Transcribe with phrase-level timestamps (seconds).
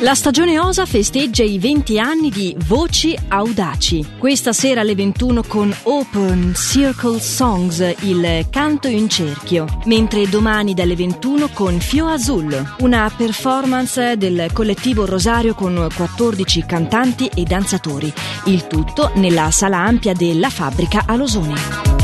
[0.00, 4.16] La stagione Osa festeggia i 20 anni di Voci Audaci.
[4.18, 10.96] Questa sera alle 21 con Open Circle Songs, il canto in cerchio, mentre domani dalle
[10.96, 18.12] 21 con Fio Azul, una performance del collettivo Rosario con 14 cantanti e danzatori.
[18.46, 22.03] Il tutto nella sala ampia della fabbrica a Losone.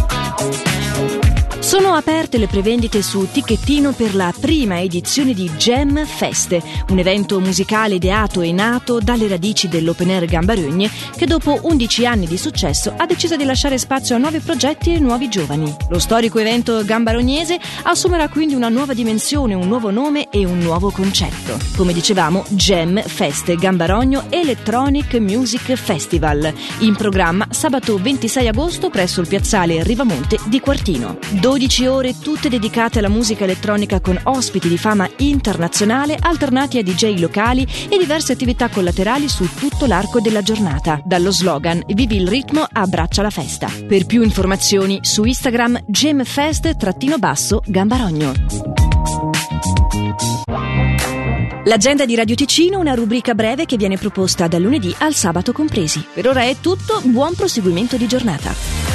[1.70, 7.38] Sono aperte le prevendite su Ticchettino per la prima edizione di Jam Feste, un evento
[7.38, 12.92] musicale ideato e nato dalle radici dell'Open Air Gambarogne che dopo 11 anni di successo
[12.96, 15.72] ha deciso di lasciare spazio a nuovi progetti e nuovi giovani.
[15.90, 20.90] Lo storico evento gambarognese assumerà quindi una nuova dimensione, un nuovo nome e un nuovo
[20.90, 21.56] concetto.
[21.76, 29.28] Come dicevamo, Jam Feste Gambarogno Electronic Music Festival, in programma sabato 26 agosto presso il
[29.28, 31.16] piazzale Rivamonte di Quartino.
[31.60, 37.18] 12 ore tutte dedicate alla musica elettronica con ospiti di fama internazionale alternati a DJ
[37.18, 41.02] locali e diverse attività collaterali su tutto l'arco della giornata.
[41.04, 43.70] Dallo slogan Vivi il ritmo, abbraccia la festa.
[43.86, 48.32] Per più informazioni su Instagram gemfest-gambarogno.
[51.64, 56.02] L'agenda di Radio Ticino, una rubrica breve che viene proposta dal lunedì al sabato compresi.
[56.14, 58.89] Per ora è tutto, buon proseguimento di giornata.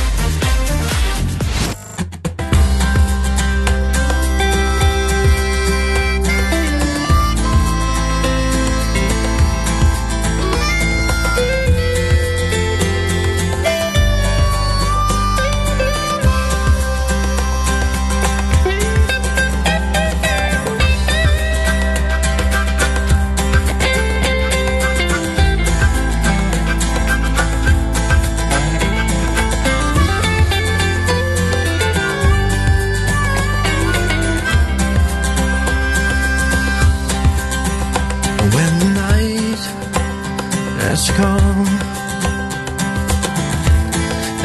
[40.96, 41.68] Has come.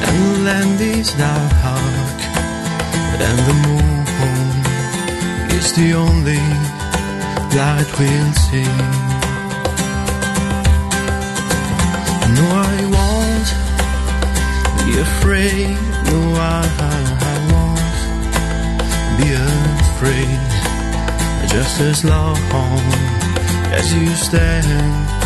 [0.05, 2.19] And the land is now dark
[3.27, 4.05] And the moon
[5.59, 6.43] is the only
[7.59, 8.73] light we'll see.
[12.37, 13.51] No, I won't
[14.85, 15.77] be afraid.
[16.11, 16.21] No,
[16.53, 16.63] I,
[17.31, 18.01] I won't
[19.19, 20.43] be afraid.
[21.55, 22.39] Just as long
[23.79, 25.20] as you stand stand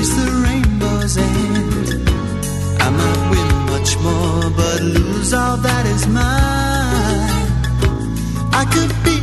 [0.00, 1.88] is the rainbow's end.
[2.86, 7.48] I might win much more, but lose all that is mine.
[8.60, 9.17] I could be